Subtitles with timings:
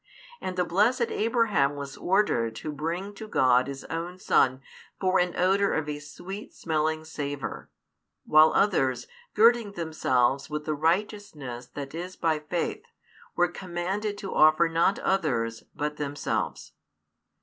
[0.41, 4.61] And the blessed Abraham was ordered to bring to God his own son
[4.99, 7.69] for an odour of a sweet smelling savour,
[8.25, 12.81] while others, girding themselves with the righteousness that is by faith,
[13.35, 16.73] were commanded to offer not others but themselves.